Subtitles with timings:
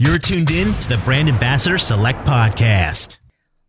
[0.00, 3.18] You're tuned in to the Brand Ambassador Select Podcast.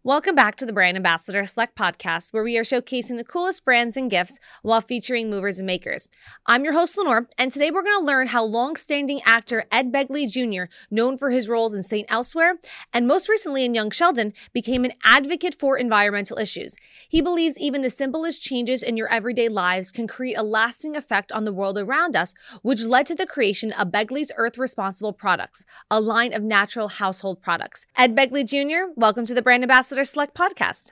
[0.06, 3.98] Welcome back to the Brand Ambassador Select podcast, where we are showcasing the coolest brands
[3.98, 6.08] and gifts while featuring movers and makers.
[6.46, 10.32] I'm your host, Lenore, and today we're going to learn how long-standing actor Ed Begley
[10.32, 12.10] Jr., known for his roles in St.
[12.10, 12.60] Elsewhere
[12.94, 16.78] and most recently in Young Sheldon, became an advocate for environmental issues.
[17.10, 21.34] He believes even the simplest changes in your everyday lives can create a lasting effect
[21.34, 25.66] on the world around us, which led to the creation of Begley's Earth Responsible Products,
[25.92, 27.86] a line of natural household products.
[27.98, 30.92] Ed Begley Jr., welcome to the Brand Ambassador Ambassador Select podcast.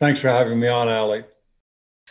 [0.00, 1.22] Thanks for having me on, Allie.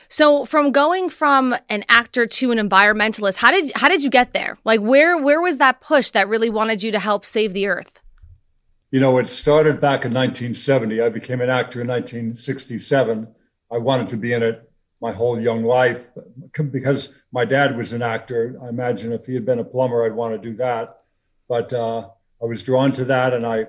[0.07, 4.31] So, from going from an actor to an environmentalist, how did how did you get
[4.31, 4.57] there?
[4.63, 7.99] Like, where where was that push that really wanted you to help save the earth?
[8.91, 11.01] You know, it started back in 1970.
[11.01, 13.27] I became an actor in 1967.
[13.69, 14.71] I wanted to be in it
[15.01, 16.07] my whole young life
[16.71, 18.55] because my dad was an actor.
[18.63, 20.89] I imagine if he had been a plumber, I'd want to do that.
[21.49, 22.07] But uh,
[22.41, 23.65] I was drawn to that, and I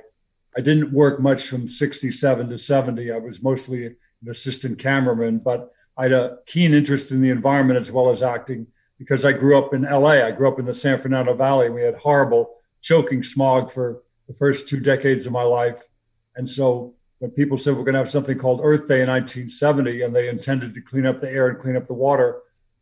[0.56, 3.10] I didn't work much from 67 to 70.
[3.10, 3.96] I was mostly an
[4.29, 8.66] assistant cameraman, but I had a keen interest in the environment as well as acting
[8.99, 10.24] because I grew up in LA.
[10.24, 11.71] I grew up in the San Fernando Valley.
[11.71, 15.88] We had horrible choking smog for the first two decades of my life.
[16.37, 20.02] And so when people said we're going to have something called Earth Day in 1970
[20.02, 22.41] and they intended to clean up the air and clean up the water,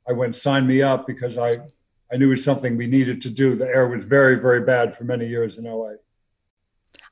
[0.09, 1.59] I went, sign me up because I,
[2.13, 3.55] I knew it was something we needed to do.
[3.55, 5.93] The air was very, very bad for many years in LA.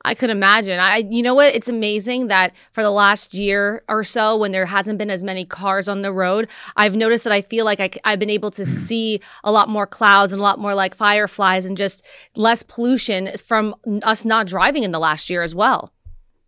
[0.04, 0.78] I could imagine.
[0.78, 1.54] I, you know what?
[1.54, 5.44] It's amazing that for the last year or so, when there hasn't been as many
[5.44, 8.62] cars on the road, I've noticed that I feel like I, I've been able to
[8.62, 8.68] hmm.
[8.68, 12.04] see a lot more clouds and a lot more like fireflies and just
[12.36, 15.92] less pollution from us not driving in the last year as well.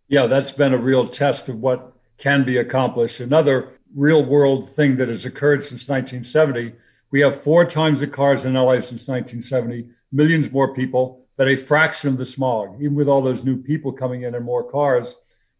[0.07, 3.19] Yeah, that's been a real test of what can be accomplished.
[3.19, 6.73] Another real world thing that has occurred since 1970
[7.11, 11.55] we have four times the cars in LA since 1970, millions more people but a
[11.55, 12.75] fraction of the smog.
[12.81, 15.15] Even with all those new people coming in and more cars,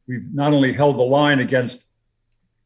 [0.07, 1.85] we've not only held the line against,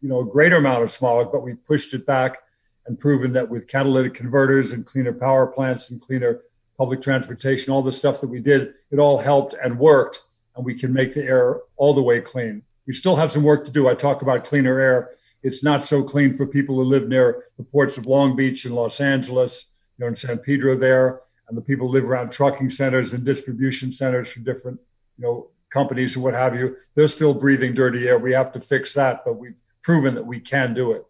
[0.01, 2.39] you know, a greater amount of smog, but we've pushed it back
[2.85, 6.41] and proven that with catalytic converters and cleaner power plants and cleaner
[6.77, 10.19] public transportation, all the stuff that we did, it all helped and worked,
[10.55, 12.63] and we can make the air all the way clean.
[12.85, 13.87] We still have some work to do.
[13.87, 15.11] I talk about cleaner air.
[15.41, 18.75] It's not so clean for people who live near the ports of Long Beach and
[18.75, 23.13] Los Angeles, you know, in San Pedro there and the people live around trucking centers
[23.13, 24.79] and distribution centers for different,
[25.17, 28.17] you know, companies and what have you, they're still breathing dirty air.
[28.17, 31.03] We have to fix that, but we've proven that we can do it.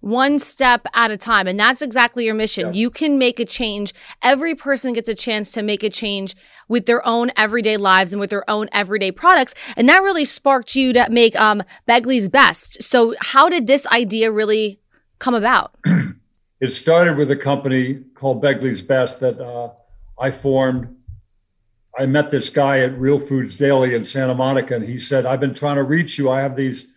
[0.00, 1.46] One step at a time.
[1.46, 2.66] And that's exactly your mission.
[2.66, 2.72] Yeah.
[2.72, 3.94] You can make a change.
[4.20, 6.34] Every person gets a chance to make a change
[6.68, 9.54] with their own everyday lives and with their own everyday products.
[9.76, 12.82] And that really sparked you to make um, Begley's Best.
[12.82, 14.80] So, how did this idea really
[15.20, 15.76] come about?
[16.60, 19.72] it started with a company called Begley's Best that uh,
[20.22, 20.96] I formed.
[21.98, 25.40] I met this guy at Real Foods Daily in Santa Monica, and he said, "I've
[25.40, 26.30] been trying to reach you.
[26.30, 26.94] I have these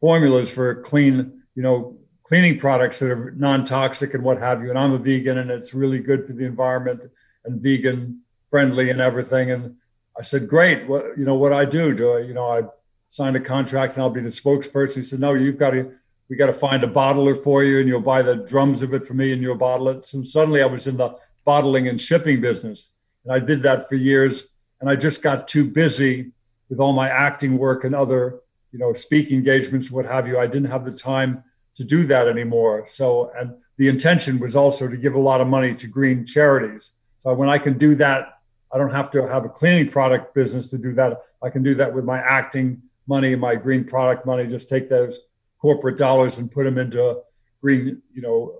[0.00, 4.70] formulas for clean, you know, cleaning products that are non-toxic and what have you.
[4.70, 7.04] And I'm a vegan, and it's really good for the environment
[7.44, 9.74] and vegan friendly and everything." And
[10.16, 10.86] I said, "Great.
[10.88, 11.34] What you know?
[11.34, 11.94] What I do?
[11.96, 12.48] Do I, you know?
[12.48, 12.62] I
[13.08, 15.82] signed a contract, and I'll be the spokesperson." He said, "No, you've got to."
[16.30, 19.06] We got to find a bottler for you, and you'll buy the drums of it
[19.06, 20.04] for me, and you'll bottle it.
[20.04, 21.16] So suddenly, I was in the
[21.48, 22.92] bottling and shipping business.
[23.24, 24.48] And I did that for years.
[24.82, 26.32] And I just got too busy
[26.68, 30.38] with all my acting work and other, you know, speaking engagements, what have you.
[30.38, 31.42] I didn't have the time
[31.76, 32.84] to do that anymore.
[32.86, 36.92] So, and the intention was also to give a lot of money to green charities.
[37.16, 40.68] So when I can do that, I don't have to have a cleaning product business
[40.72, 41.16] to do that.
[41.42, 44.46] I can do that with my acting money, my green product money.
[44.46, 45.18] Just take those
[45.62, 47.22] corporate dollars and put them into
[47.62, 48.52] green, you know,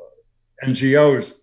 [0.65, 1.35] NGOs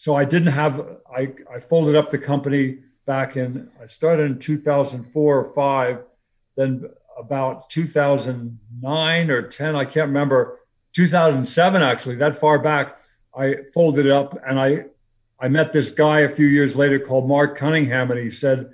[0.00, 0.80] so I didn't have
[1.14, 6.04] I, I folded up the company back in I started in 2004 or 5
[6.56, 6.86] then
[7.18, 10.60] about 2009 or 10 I can't remember
[10.94, 13.00] 2007 actually that far back
[13.36, 14.86] I folded it up and I
[15.38, 18.72] I met this guy a few years later called Mark Cunningham and he said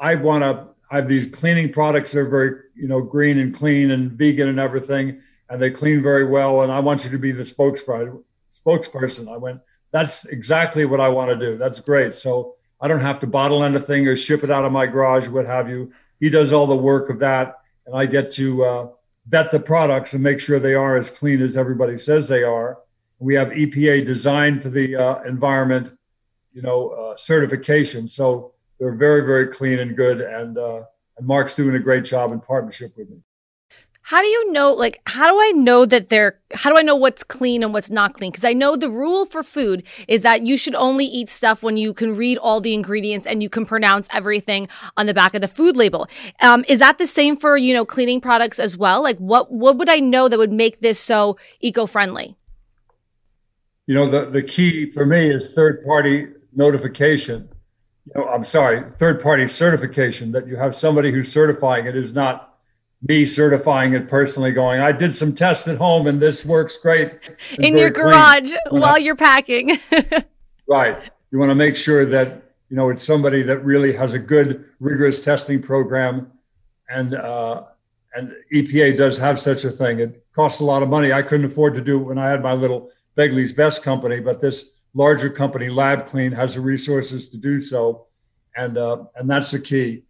[0.00, 3.52] I want to I have these cleaning products that are very you know green and
[3.52, 7.18] clean and vegan and everything and they clean very well and I want you to
[7.18, 8.22] be the spokesperson
[8.52, 9.32] spokesperson.
[9.32, 9.60] I went
[9.92, 11.56] that's exactly what I want to do.
[11.56, 12.14] That's great.
[12.14, 15.46] So I don't have to bottle anything or ship it out of my garage, what
[15.46, 15.92] have you.
[16.20, 17.56] He does all the work of that,
[17.86, 18.88] and I get to uh,
[19.26, 22.78] vet the products and make sure they are as clean as everybody says they are.
[23.18, 25.92] We have EPA design for the uh, environment,
[26.52, 28.08] you know, uh, certification.
[28.08, 30.20] So they're very, very clean and good.
[30.20, 30.84] And uh,
[31.18, 33.22] and Mark's doing a great job in partnership with me.
[34.10, 36.96] How do you know like how do i know that they're how do i know
[36.96, 38.32] what's clean and what's not clean?
[38.32, 41.76] Because i know the rule for food is that you should only eat stuff when
[41.76, 44.66] you can read all the ingredients and you can pronounce everything
[44.96, 46.08] on the back of the food label.
[46.42, 49.00] Um, is that the same for you know cleaning products as well?
[49.00, 52.34] Like what what would i know that would make this so eco-friendly?
[53.86, 57.48] You know the, the key for me is third party notification.
[58.06, 62.12] You know i'm sorry third party certification that you have somebody who's certifying it is
[62.12, 62.49] not
[63.08, 67.30] me certifying it personally, going, I did some tests at home and this works great.
[67.58, 68.82] In your garage clean.
[68.82, 69.78] while you're packing.
[70.68, 71.10] right.
[71.30, 74.64] You want to make sure that, you know, it's somebody that really has a good,
[74.80, 76.30] rigorous testing program.
[76.88, 77.64] And, uh,
[78.14, 80.00] and EPA does have such a thing.
[80.00, 81.12] It costs a lot of money.
[81.12, 84.40] I couldn't afford to do it when I had my little Begley's Best company, but
[84.40, 88.06] this larger company, Lab Clean, has the resources to do so.
[88.56, 90.04] And, uh, and that's the key.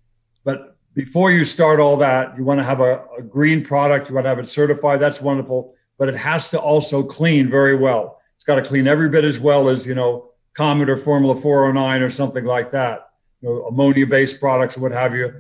[0.45, 4.15] But before you start all that, you want to have a, a, green product, you
[4.15, 5.01] want to have it certified.
[5.01, 8.21] That's wonderful, but it has to also clean very well.
[8.35, 12.03] It's got to clean every bit as well as, you know, Comet or Formula 409
[12.03, 13.11] or something like that.
[13.41, 15.33] You know, ammonia based products, what have you,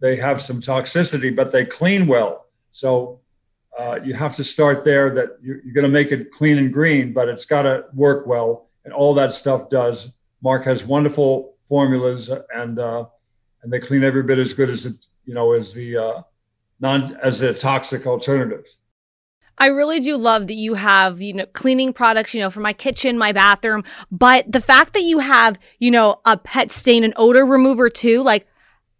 [0.00, 2.46] they have some toxicity, but they clean well.
[2.70, 3.20] So
[3.78, 6.72] uh, you have to start there that you're, you're going to make it clean and
[6.72, 8.68] green, but it's got to work well.
[8.84, 10.12] And all that stuff does.
[10.42, 13.06] Mark has wonderful formulas and, uh,
[13.62, 14.94] and they clean every bit as good as it,
[15.24, 16.22] you know, as the uh,
[16.80, 18.78] non as the toxic alternatives.
[19.58, 22.72] I really do love that you have, you know, cleaning products, you know, for my
[22.72, 27.12] kitchen, my bathroom, but the fact that you have, you know, a pet stain and
[27.16, 28.46] odor remover too, like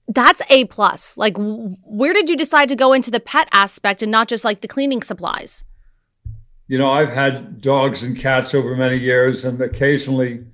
[0.08, 1.16] that's a plus.
[1.16, 4.60] Like where did you decide to go into the pet aspect and not just like
[4.60, 5.64] the cleaning supplies?
[6.68, 10.44] You know, I've had dogs and cats over many years and occasionally,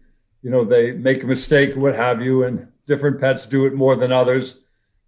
[0.43, 3.95] you know, they make a mistake, what have you, and different pets do it more
[3.95, 4.61] than others.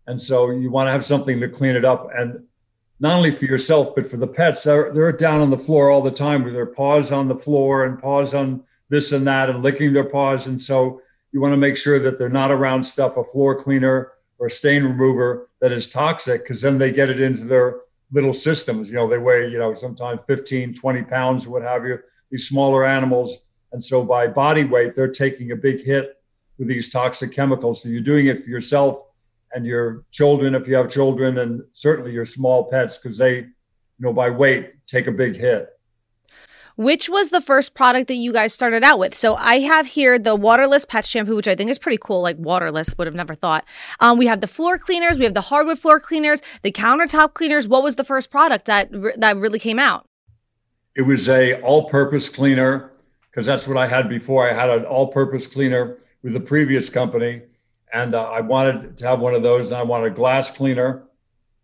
[0.06, 2.08] And so you want to have something to clean it up.
[2.14, 2.44] And
[3.00, 6.02] not only for yourself, but for the pets, they're, they're down on the floor all
[6.02, 9.62] the time with their paws on the floor and paws on this and that and
[9.62, 10.46] licking their paws.
[10.46, 11.00] And so
[11.32, 14.84] you want to make sure that they're not around stuff, a floor cleaner or stain
[14.84, 17.80] remover that is toxic, because then they get it into their
[18.12, 18.88] little systems.
[18.88, 21.98] You know, they weigh, you know, sometimes 15, 20 pounds, what have you,
[22.30, 23.38] these smaller animals.
[23.72, 26.19] And so by body weight, they're taking a big hit
[26.60, 27.82] with these toxic chemicals.
[27.82, 29.02] So you're doing it for yourself
[29.52, 33.46] and your children, if you have children, and certainly your small pets, because they, you
[33.98, 35.70] know, by weight take a big hit.
[36.76, 39.16] Which was the first product that you guys started out with?
[39.16, 42.20] So I have here the waterless pet shampoo, which I think is pretty cool.
[42.20, 43.64] Like waterless, would have never thought.
[43.98, 47.66] Um, we have the floor cleaners, we have the hardwood floor cleaners, the countertop cleaners.
[47.66, 50.04] What was the first product that that really came out?
[50.94, 52.92] It was a all-purpose cleaner
[53.30, 54.48] because that's what I had before.
[54.48, 57.42] I had an all-purpose cleaner with the previous company,
[57.92, 59.70] and uh, I wanted to have one of those.
[59.70, 61.04] And I wanted a glass cleaner,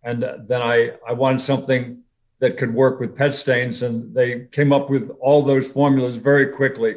[0.02, 2.02] and uh, then I I wanted something
[2.38, 6.46] that could work with pet stains, and they came up with all those formulas very
[6.46, 6.96] quickly.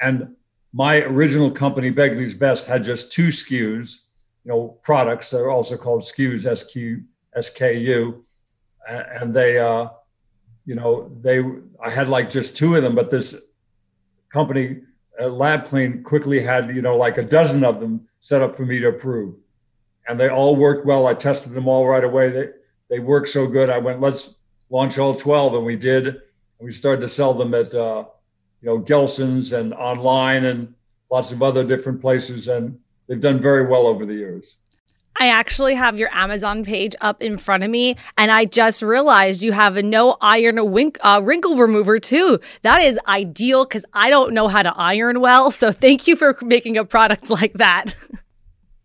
[0.00, 0.34] And
[0.72, 4.04] my original company, Begley's Best, had just two SKUs,
[4.44, 5.30] you know, products.
[5.30, 7.04] that are also called SKUs, SQ,
[7.36, 8.22] SKU,
[8.88, 9.88] and they, uh,
[10.64, 11.44] you know, they.
[11.82, 13.34] I had like just two of them, but this
[14.32, 14.80] company
[15.64, 18.88] Clean quickly had, you know, like a dozen of them set up for me to
[18.88, 19.34] approve.
[20.08, 21.06] And they all worked well.
[21.06, 22.30] I tested them all right away.
[22.30, 22.48] They,
[22.88, 23.70] they worked so good.
[23.70, 24.34] I went, let's
[24.70, 25.54] launch all 12.
[25.54, 26.06] And we did.
[26.06, 26.18] And
[26.60, 28.06] we started to sell them at, uh,
[28.62, 30.74] you know, Gelson's and online and
[31.10, 32.48] lots of other different places.
[32.48, 34.58] And they've done very well over the years.
[35.20, 39.42] I actually have your Amazon page up in front of me, and I just realized
[39.42, 42.40] you have a no iron wink, uh, wrinkle remover too.
[42.62, 45.50] That is ideal because I don't know how to iron well.
[45.50, 47.94] So thank you for making a product like that.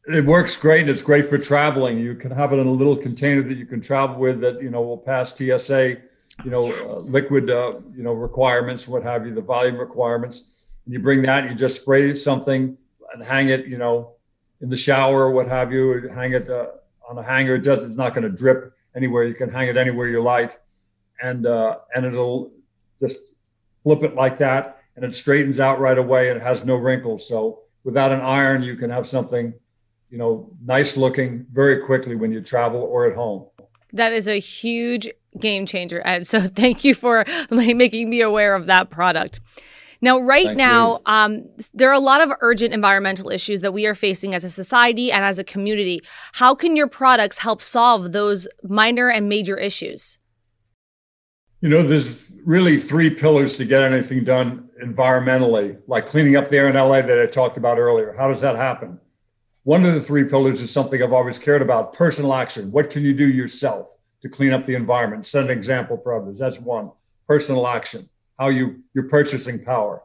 [0.07, 0.89] It works great.
[0.89, 1.97] It's great for traveling.
[1.97, 4.69] You can have it in a little container that you can travel with that you
[4.69, 5.97] know will pass TSA,
[6.43, 7.07] you know, uh, yes.
[7.07, 10.67] uh, liquid, uh, you know, requirements, what have you, the volume requirements.
[10.83, 12.77] And you bring that, you just spray something
[13.13, 14.14] and hang it, you know,
[14.65, 16.69] in the shower or what have you, hang it uh,
[17.07, 17.53] on a hanger.
[17.53, 19.23] It does, it's not going to drip anywhere.
[19.23, 20.59] You can hang it anywhere you like,
[21.21, 22.51] and uh, and it'll
[22.99, 23.31] just
[23.83, 27.27] flip it like that, and it straightens out right away, and it has no wrinkles.
[27.27, 29.53] So without an iron, you can have something,
[30.09, 33.45] you know, nice looking very quickly when you travel or at home.
[33.93, 35.07] That is a huge
[35.39, 39.41] game changer, and so thank you for making me aware of that product.
[40.05, 43.87] Now, right Thank now, um, there are a lot of urgent environmental issues that we
[43.87, 45.99] are facing as a society and as a community.
[46.33, 50.19] How can your products help solve those minor and major issues?
[51.61, 56.59] You know, there's really three pillars to get anything done environmentally, like cleaning up the
[56.59, 58.13] air in LA that I talked about earlier.
[58.15, 58.99] How does that happen?
[59.63, 62.71] One of the three pillars is something I've always cared about personal action.
[62.71, 66.39] What can you do yourself to clean up the environment, set an example for others.
[66.39, 66.91] That's one.
[67.27, 70.01] Personal action, how you your purchasing power.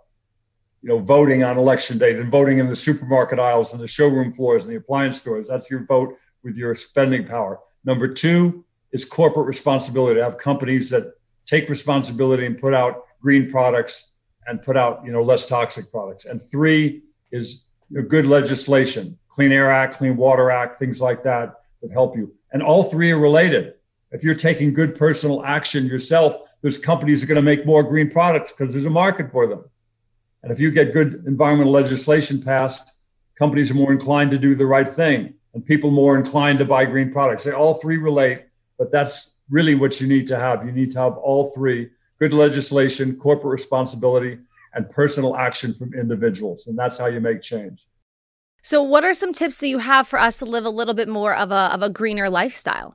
[0.82, 4.32] You know, voting on election day, then voting in the supermarket aisles and the showroom
[4.32, 5.46] floors and the appliance stores.
[5.46, 7.60] That's your vote with your spending power.
[7.84, 11.12] Number two is corporate responsibility to have companies that
[11.44, 14.12] take responsibility and put out green products
[14.46, 16.24] and put out you know less toxic products.
[16.24, 21.22] And three is you know, good legislation, Clean Air Act, Clean Water Act, things like
[21.24, 22.34] that that help you.
[22.52, 23.74] And all three are related.
[24.12, 28.10] If you're taking good personal action yourself, there's companies are going to make more green
[28.10, 29.64] products because there's a market for them.
[30.42, 32.92] And if you get good environmental legislation passed,
[33.38, 36.84] companies are more inclined to do the right thing and people more inclined to buy
[36.84, 37.44] green products.
[37.44, 38.44] They all three relate,
[38.78, 40.64] but that's really what you need to have.
[40.64, 41.90] You need to have all three
[42.20, 44.38] good legislation, corporate responsibility,
[44.74, 46.66] and personal action from individuals.
[46.66, 47.86] And that's how you make change.
[48.62, 51.08] So, what are some tips that you have for us to live a little bit
[51.08, 52.94] more of a, of a greener lifestyle?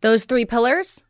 [0.00, 1.02] Those three pillars?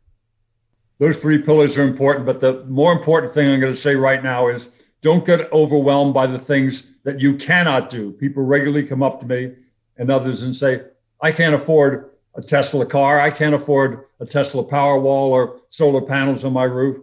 [0.99, 4.23] Those three pillars are important, but the more important thing I'm going to say right
[4.23, 4.69] now is
[5.01, 8.11] don't get overwhelmed by the things that you cannot do.
[8.11, 9.53] People regularly come up to me
[9.97, 10.81] and others and say,
[11.21, 13.19] I can't afford a Tesla car.
[13.19, 16.97] I can't afford a Tesla Powerwall or solar panels on my roof.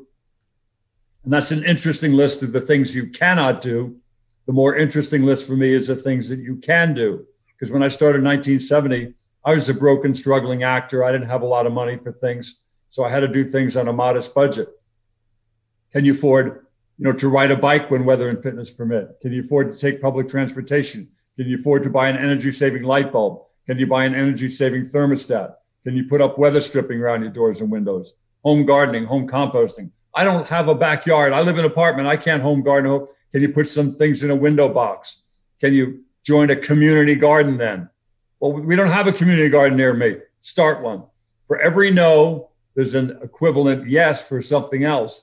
[1.24, 3.96] And that's an interesting list of the things you cannot do.
[4.46, 7.24] The more interesting list for me is the things that you can do.
[7.48, 9.14] Because when I started in 1970,
[9.44, 11.04] I was a broken, struggling actor.
[11.04, 12.60] I didn't have a lot of money for things.
[12.88, 14.68] So I had to do things on a modest budget.
[15.92, 19.20] Can you afford, you know, to ride a bike when weather and fitness permit?
[19.20, 21.08] Can you afford to take public transportation?
[21.36, 23.42] Can you afford to buy an energy saving light bulb?
[23.66, 25.54] Can you buy an energy saving thermostat?
[25.84, 28.14] Can you put up weather stripping around your doors and windows?
[28.44, 29.90] Home gardening, home composting.
[30.14, 31.32] I don't have a backyard.
[31.32, 32.08] I live in an apartment.
[32.08, 33.06] I can't home garden.
[33.32, 35.22] Can you put some things in a window box?
[35.60, 37.90] Can you join a community garden then?
[38.44, 40.16] Well, we don't have a community garden near me.
[40.42, 41.02] Start one.
[41.46, 45.22] For every no, there's an equivalent yes for something else.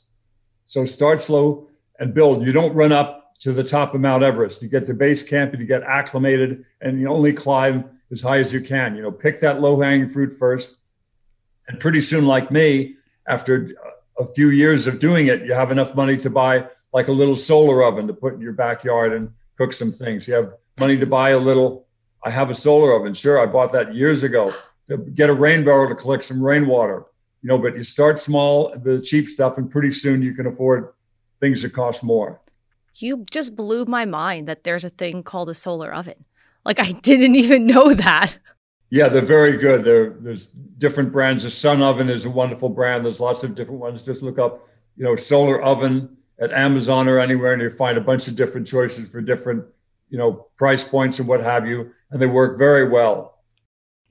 [0.66, 1.68] So start slow
[2.00, 2.44] and build.
[2.44, 4.64] You don't run up to the top of Mount Everest.
[4.64, 8.40] You get to base camp and you get acclimated and you only climb as high
[8.40, 8.96] as you can.
[8.96, 10.80] You know, pick that low hanging fruit first.
[11.68, 12.96] And pretty soon, like me,
[13.28, 13.70] after
[14.18, 17.36] a few years of doing it, you have enough money to buy like a little
[17.36, 20.28] solar oven to put in your backyard and cook some things.
[20.28, 21.86] You have money to buy a little.
[22.24, 23.14] I have a solar oven.
[23.14, 24.54] Sure, I bought that years ago
[24.88, 27.06] to get a rain barrel to collect some rainwater.
[27.42, 30.94] You know, but you start small, the cheap stuff, and pretty soon you can afford
[31.40, 32.40] things that cost more.
[32.96, 36.26] You just blew my mind that there's a thing called a solar oven.
[36.66, 38.38] Like I didn't even know that.
[38.92, 39.84] Yeah, they're very good.
[39.86, 40.48] There, there's
[40.78, 41.44] different brands.
[41.44, 43.06] The Sun Oven is a wonderful brand.
[43.06, 44.04] There's lots of different ones.
[44.04, 48.02] Just look up, you know, solar oven at Amazon or anywhere, and you find a
[48.02, 49.64] bunch of different choices for different,
[50.10, 51.92] you know, price points and what have you.
[52.12, 53.32] And they work very well.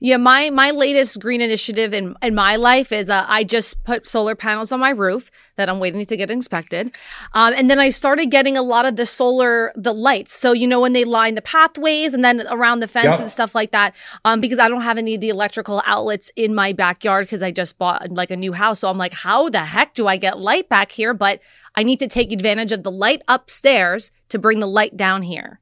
[0.03, 4.07] Yeah, my my latest green initiative in in my life is uh, I just put
[4.07, 6.97] solar panels on my roof that I'm waiting to get inspected,
[7.33, 10.33] um, and then I started getting a lot of the solar the lights.
[10.33, 13.19] So you know when they line the pathways and then around the fence yep.
[13.19, 13.93] and stuff like that,
[14.25, 17.51] um, because I don't have any of the electrical outlets in my backyard because I
[17.51, 18.79] just bought like a new house.
[18.79, 21.13] So I'm like, how the heck do I get light back here?
[21.13, 21.41] But
[21.75, 25.60] I need to take advantage of the light upstairs to bring the light down here.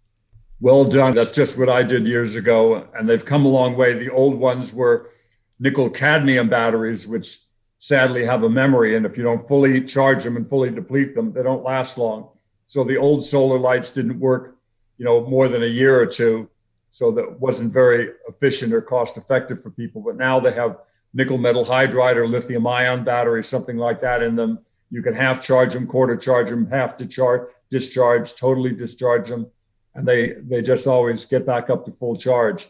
[0.62, 1.16] Well done.
[1.16, 2.86] That's just what I did years ago.
[2.94, 3.94] And they've come a long way.
[3.94, 5.12] The old ones were
[5.60, 7.40] nickel cadmium batteries, which
[7.80, 8.98] sadly have a memory.
[8.98, 12.30] And if you don't fully charge them and fully deplete them, they don't last long.
[12.68, 14.58] So the old solar lights didn't work,
[14.98, 16.50] you know, more than a year or two.
[16.92, 20.02] So that wasn't very efficient or cost effective for people.
[20.02, 20.80] But now they have
[21.14, 24.60] nickel metal hydride or lithium ion batteries, something like that in them.
[24.92, 29.50] You can half charge them, quarter charge them, half to charge, discharge, totally discharge them
[29.96, 32.66] and they they just always get back up to full charge,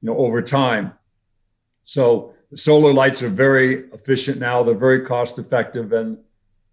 [0.00, 0.92] you know, over time.
[1.84, 4.62] So the solar lights are very efficient now.
[4.62, 6.18] They're very cost effective and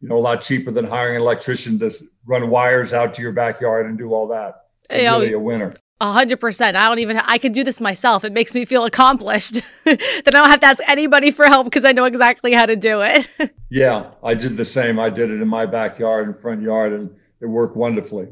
[0.01, 1.91] you know a lot cheaper than hiring an electrician to
[2.25, 4.65] run wires out to your backyard and do all that.
[4.89, 5.73] It's really a winner.
[6.01, 6.75] A hundred percent.
[6.75, 7.17] I don't even.
[7.17, 8.25] I can do this myself.
[8.25, 9.61] It makes me feel accomplished.
[9.85, 12.75] then I don't have to ask anybody for help because I know exactly how to
[12.75, 13.29] do it.
[13.69, 14.99] yeah, I did the same.
[14.99, 18.27] I did it in my backyard and front yard, and it worked wonderfully.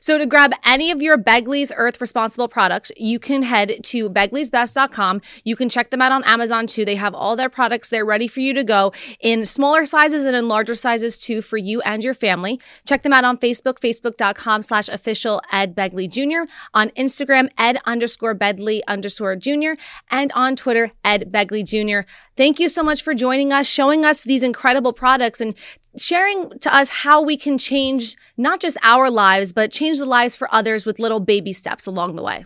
[0.00, 5.20] So to grab any of your Begley's Earth Responsible products, you can head to begleysbest.com.
[5.44, 6.84] You can check them out on Amazon too.
[6.84, 10.36] They have all their products there ready for you to go in smaller sizes and
[10.36, 12.60] in larger sizes too for you and your family.
[12.86, 18.34] Check them out on Facebook, facebook.com slash official Ed Begley Jr., on Instagram, Ed underscore
[18.34, 19.72] Begley underscore Jr.,
[20.10, 22.08] and on Twitter, Ed Begley Jr.
[22.42, 25.54] Thank you so much for joining us, showing us these incredible products and
[25.96, 30.34] sharing to us how we can change not just our lives, but change the lives
[30.34, 32.44] for others with little baby steps along the way.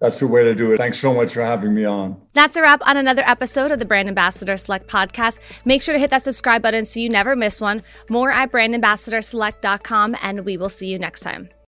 [0.00, 0.78] that's the way to do it.
[0.78, 2.20] Thanks so much for having me on.
[2.32, 5.38] That's a wrap on another episode of the Brand Ambassador Select podcast.
[5.64, 7.82] Make sure to hit that subscribe button so you never miss one.
[8.10, 11.50] More at brandambassadorselect.com, and we will see you next time.